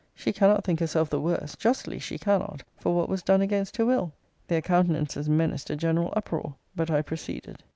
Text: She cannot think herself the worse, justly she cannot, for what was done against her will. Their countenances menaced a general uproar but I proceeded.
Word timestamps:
She 0.15 0.33
cannot 0.33 0.63
think 0.63 0.79
herself 0.79 1.11
the 1.11 1.21
worse, 1.21 1.55
justly 1.55 1.99
she 1.99 2.17
cannot, 2.17 2.63
for 2.75 2.95
what 2.95 3.07
was 3.07 3.21
done 3.21 3.43
against 3.43 3.77
her 3.77 3.85
will. 3.85 4.11
Their 4.47 4.59
countenances 4.63 5.29
menaced 5.29 5.69
a 5.69 5.75
general 5.75 6.11
uproar 6.15 6.55
but 6.75 6.89
I 6.89 7.03
proceeded. 7.03 7.61